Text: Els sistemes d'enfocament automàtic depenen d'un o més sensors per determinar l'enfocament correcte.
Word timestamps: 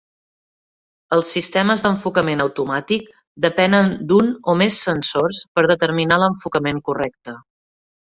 Els 1.17 1.27
sistemes 1.33 1.83
d'enfocament 1.87 2.41
automàtic 2.45 3.11
depenen 3.45 3.91
d'un 4.13 4.31
o 4.53 4.55
més 4.63 4.79
sensors 4.87 5.43
per 5.59 5.65
determinar 5.73 6.19
l'enfocament 6.25 6.81
correcte. 6.89 7.37